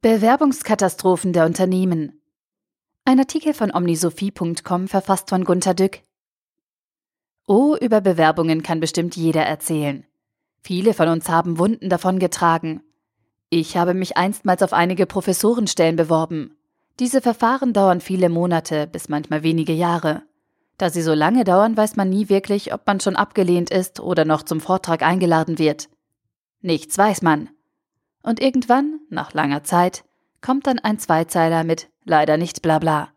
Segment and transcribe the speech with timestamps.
[0.00, 2.22] Bewerbungskatastrophen der Unternehmen.
[3.04, 6.02] Ein Artikel von omnisophie.com verfasst von Gunter Dück.
[7.48, 10.06] Oh, über Bewerbungen kann bestimmt jeder erzählen.
[10.62, 12.80] Viele von uns haben Wunden davon getragen.
[13.50, 16.56] Ich habe mich einstmals auf einige Professorenstellen beworben.
[17.00, 20.22] Diese Verfahren dauern viele Monate bis manchmal wenige Jahre.
[20.76, 24.24] Da sie so lange dauern, weiß man nie wirklich, ob man schon abgelehnt ist oder
[24.24, 25.88] noch zum Vortrag eingeladen wird.
[26.60, 27.50] Nichts weiß man.
[28.28, 30.04] Und irgendwann, nach langer Zeit,
[30.42, 33.08] kommt dann ein Zweizeiler mit leider nicht bla bla.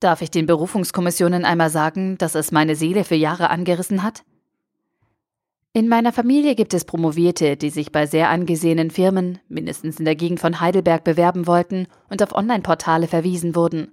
[0.00, 4.22] Darf ich den Berufungskommissionen einmal sagen, dass es meine Seele für Jahre angerissen hat?
[5.72, 10.14] In meiner Familie gibt es Promovierte, die sich bei sehr angesehenen Firmen, mindestens in der
[10.14, 13.92] Gegend von Heidelberg, bewerben wollten und auf Online-Portale verwiesen wurden.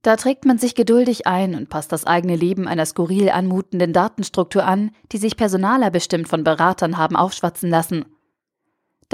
[0.00, 4.64] Da trägt man sich geduldig ein und passt das eigene Leben einer skurril anmutenden Datenstruktur
[4.64, 8.06] an, die sich Personaler bestimmt von Beratern haben aufschwatzen lassen.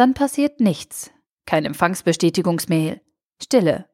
[0.00, 1.10] Dann passiert nichts.
[1.44, 3.02] Kein Empfangsbestätigungsmail.
[3.38, 3.84] Stille.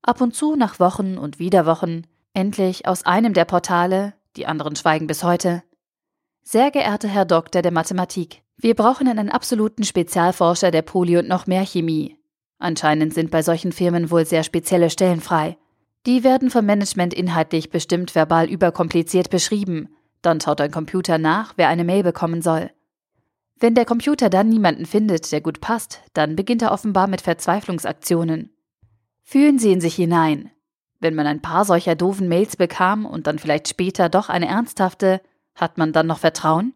[0.00, 4.76] Ab und zu nach Wochen und wieder Wochen, endlich aus einem der Portale, die anderen
[4.76, 5.62] schweigen bis heute.
[6.42, 11.46] Sehr geehrter Herr Doktor der Mathematik, wir brauchen einen absoluten Spezialforscher der Poly- und noch
[11.46, 12.16] mehr Chemie.
[12.58, 15.58] Anscheinend sind bei solchen Firmen wohl sehr spezielle Stellen frei.
[16.06, 19.94] Die werden vom Management inhaltlich bestimmt verbal überkompliziert beschrieben.
[20.22, 22.70] Dann schaut ein Computer nach, wer eine Mail bekommen soll.
[23.60, 28.56] Wenn der Computer dann niemanden findet, der gut passt, dann beginnt er offenbar mit Verzweiflungsaktionen.
[29.22, 30.50] Fühlen Sie in sich hinein.
[30.98, 35.20] Wenn man ein paar solcher doofen Mails bekam und dann vielleicht später doch eine ernsthafte,
[35.54, 36.74] hat man dann noch Vertrauen?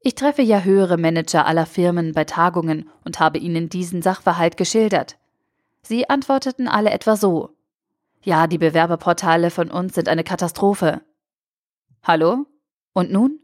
[0.00, 5.18] Ich treffe ja höhere Manager aller Firmen bei Tagungen und habe ihnen diesen Sachverhalt geschildert.
[5.82, 7.50] Sie antworteten alle etwa so.
[8.22, 11.02] Ja, die Bewerberportale von uns sind eine Katastrophe.
[12.02, 12.46] Hallo?
[12.94, 13.40] Und nun?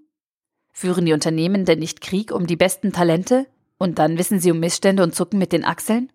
[0.81, 3.47] Führen die Unternehmen denn nicht Krieg um die besten Talente?
[3.77, 6.11] Und dann wissen sie um Missstände und zucken mit den Achseln?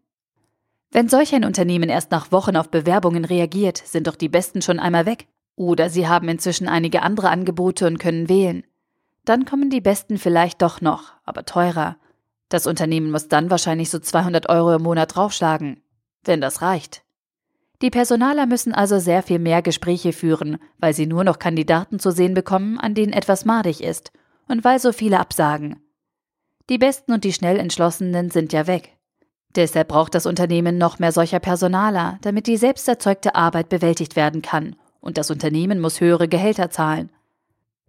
[0.90, 4.80] Wenn solch ein Unternehmen erst nach Wochen auf Bewerbungen reagiert, sind doch die Besten schon
[4.80, 5.28] einmal weg.
[5.56, 8.64] Oder sie haben inzwischen einige andere Angebote und können wählen.
[9.24, 11.98] Dann kommen die Besten vielleicht doch noch, aber teurer.
[12.50, 15.80] Das Unternehmen muss dann wahrscheinlich so 200 Euro im Monat draufschlagen.
[16.24, 17.04] Wenn das reicht.
[17.84, 22.10] Die Personaler müssen also sehr viel mehr Gespräche führen, weil sie nur noch Kandidaten zu
[22.10, 24.12] sehen bekommen, an denen etwas madig ist
[24.48, 25.80] und weil so viele absagen.
[26.70, 28.98] Die Besten und die schnell Entschlossenen sind ja weg.
[29.56, 34.42] Deshalb braucht das Unternehmen noch mehr solcher Personaler, damit die selbst erzeugte Arbeit bewältigt werden
[34.42, 37.12] kann, und das Unternehmen muss höhere Gehälter zahlen.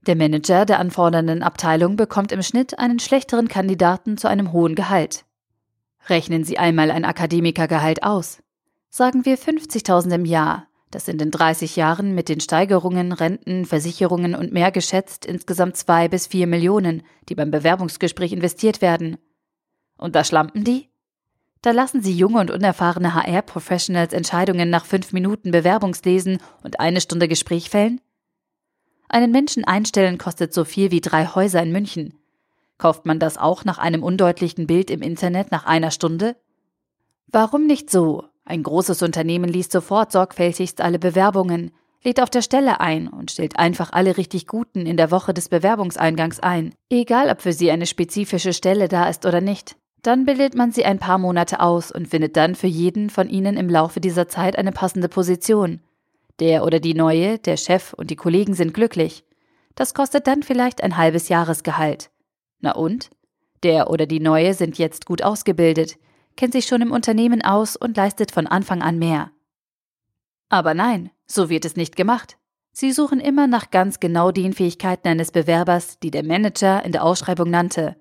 [0.06, 5.24] Der Manager der anfordernden Abteilung bekommt im Schnitt einen schlechteren Kandidaten zu einem hohen Gehalt.
[6.08, 8.40] Rechnen Sie einmal ein Akademikergehalt aus.
[8.90, 14.34] Sagen wir 50.000 im Jahr, das sind in 30 Jahren mit den Steigerungen, Renten, Versicherungen
[14.34, 19.18] und mehr geschätzt insgesamt zwei bis vier Millionen, die beim Bewerbungsgespräch investiert werden.
[19.98, 20.88] Und da schlampen die?
[21.60, 27.28] Da lassen sie junge und unerfahrene HR-Professionals Entscheidungen nach fünf Minuten Bewerbungslesen und eine Stunde
[27.28, 28.00] Gespräch fällen?
[29.10, 32.14] Einen Menschen einstellen kostet so viel wie drei Häuser in München.
[32.78, 36.36] Kauft man das auch nach einem undeutlichen Bild im Internet nach einer Stunde?
[37.26, 38.24] Warum nicht so?
[38.48, 41.72] Ein großes Unternehmen liest sofort sorgfältigst alle Bewerbungen,
[42.04, 45.48] lädt auf der Stelle ein und stellt einfach alle richtig Guten in der Woche des
[45.48, 49.76] Bewerbungseingangs ein, egal ob für sie eine spezifische Stelle da ist oder nicht.
[50.02, 53.56] Dann bildet man sie ein paar Monate aus und findet dann für jeden von ihnen
[53.56, 55.80] im Laufe dieser Zeit eine passende Position.
[56.38, 59.24] Der oder die neue, der Chef und die Kollegen sind glücklich.
[59.74, 62.10] Das kostet dann vielleicht ein halbes Jahresgehalt.
[62.60, 63.10] Na und?
[63.64, 65.98] Der oder die neue sind jetzt gut ausgebildet,
[66.36, 69.30] kennt sich schon im Unternehmen aus und leistet von Anfang an mehr.
[70.48, 72.36] Aber nein, so wird es nicht gemacht.
[72.72, 77.04] Sie suchen immer nach ganz genau den Fähigkeiten eines Bewerbers, die der Manager in der
[77.04, 77.96] Ausschreibung nannte.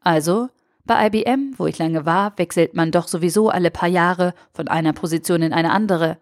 [0.00, 0.50] Also,
[0.84, 4.92] bei IBM, wo ich lange war, wechselt man doch sowieso alle paar Jahre von einer
[4.92, 6.18] Position in eine andere.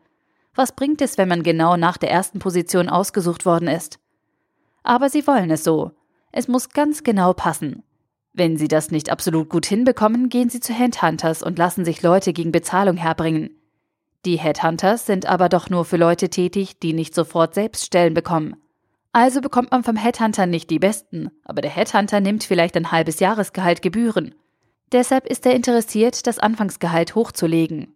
[0.54, 3.98] Was bringt es, wenn man genau nach der ersten Position ausgesucht worden ist?
[4.82, 5.92] Aber sie wollen es so.
[6.30, 7.82] Es muss ganz genau passen.
[8.32, 12.32] Wenn sie das nicht absolut gut hinbekommen, gehen sie zu Headhunters und lassen sich Leute
[12.32, 13.50] gegen Bezahlung herbringen.
[14.24, 18.56] Die Headhunters sind aber doch nur für Leute tätig, die nicht sofort selbst Stellen bekommen.
[19.12, 23.20] Also bekommt man vom Headhunter nicht die besten, aber der Headhunter nimmt vielleicht ein halbes
[23.20, 24.34] Jahresgehalt Gebühren.
[24.92, 27.94] Deshalb ist er interessiert, das Anfangsgehalt hochzulegen.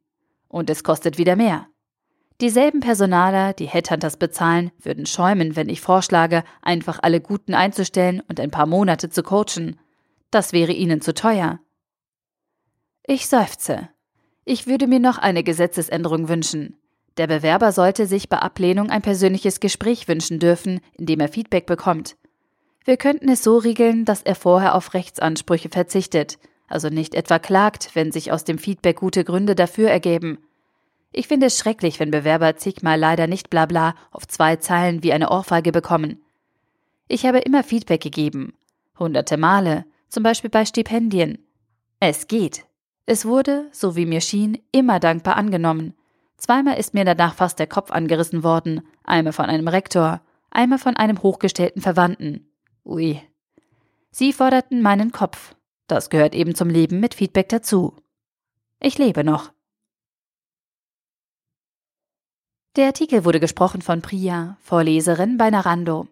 [0.49, 1.67] Und es kostet wieder mehr.
[2.43, 8.39] Dieselben Personaler, die Headhunters bezahlen, würden schäumen, wenn ich vorschlage, einfach alle Guten einzustellen und
[8.41, 9.79] ein paar Monate zu coachen.
[10.37, 11.61] Das wäre ihnen zu teuer.
[13.07, 13.89] Ich seufze.
[14.45, 16.77] Ich würde mir noch eine Gesetzesänderung wünschen.
[17.17, 21.65] Der Bewerber sollte sich bei Ablehnung ein persönliches Gespräch wünschen dürfen, in dem er Feedback
[21.65, 22.19] bekommt.
[22.85, 26.39] Wir könnten es so regeln, dass er vorher auf Rechtsansprüche verzichtet,
[26.69, 30.37] also nicht etwa klagt, wenn sich aus dem Feedback gute Gründe dafür ergeben.
[31.13, 35.31] Ich finde es schrecklich, wenn Bewerber zigmal leider nicht Blabla auf zwei Zeilen wie eine
[35.31, 36.23] Ohrfeige bekommen.
[37.09, 38.53] Ich habe immer Feedback gegeben.
[38.99, 41.39] Hunderte Male, zum Beispiel bei Stipendien.
[42.01, 42.67] Es geht.
[43.07, 45.95] Es wurde, so wie mir schien, immer dankbar angenommen.
[46.37, 50.21] Zweimal ist mir danach fast der Kopf angerissen worden, einmal von einem Rektor,
[50.51, 52.51] einmal von einem hochgestellten Verwandten.
[52.85, 53.23] Ui.
[54.11, 55.55] Sie forderten meinen Kopf.
[55.87, 57.95] Das gehört eben zum Leben mit Feedback dazu.
[58.81, 59.53] Ich lebe noch.
[62.77, 66.09] Der Artikel wurde gesprochen von Priya, Vorleserin bei Narando.